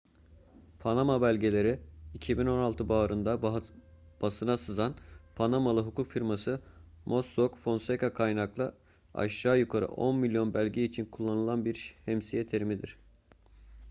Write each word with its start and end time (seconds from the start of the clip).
panama 0.79 1.21
belgeleri 1.21 1.79
2016 2.13 2.89
baharında 2.89 3.41
basına 4.21 4.57
sızan 4.57 4.95
panamalı 5.35 5.81
hukuk 5.81 6.07
firması 6.07 6.61
mossock 7.05 7.55
fonseca'dan 7.57 8.13
kaynaklı 8.13 8.75
aşağı 9.13 9.59
yukarı 9.59 9.87
on 9.87 10.15
milyon 10.15 10.53
belge 10.53 10.83
için 10.83 11.05
kullanılan 11.05 11.73
şemsiye 12.05 12.43
bir 12.43 12.49
terimdir 12.49 12.97